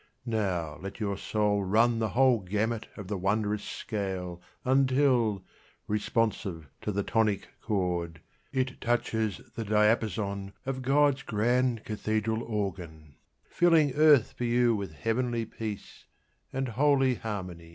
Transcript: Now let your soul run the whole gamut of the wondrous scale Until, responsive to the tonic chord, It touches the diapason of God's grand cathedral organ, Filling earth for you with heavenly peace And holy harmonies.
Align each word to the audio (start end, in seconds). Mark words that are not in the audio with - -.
Now 0.25 0.79
let 0.81 0.99
your 0.99 1.15
soul 1.15 1.63
run 1.63 1.99
the 1.99 2.09
whole 2.17 2.39
gamut 2.39 2.87
of 2.97 3.07
the 3.07 3.19
wondrous 3.19 3.63
scale 3.63 4.41
Until, 4.65 5.43
responsive 5.87 6.67
to 6.81 6.91
the 6.91 7.03
tonic 7.03 7.49
chord, 7.61 8.19
It 8.51 8.81
touches 8.81 9.41
the 9.53 9.63
diapason 9.63 10.53
of 10.65 10.81
God's 10.81 11.21
grand 11.21 11.83
cathedral 11.85 12.41
organ, 12.41 13.13
Filling 13.45 13.93
earth 13.93 14.31
for 14.35 14.45
you 14.45 14.75
with 14.75 14.91
heavenly 14.93 15.45
peace 15.45 16.05
And 16.51 16.69
holy 16.69 17.13
harmonies. 17.13 17.69